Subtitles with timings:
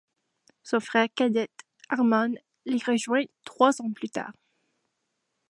[0.63, 1.51] Son frère cadet,
[1.89, 2.33] Armann
[2.65, 4.33] l’y rejoint trois ans plus tard.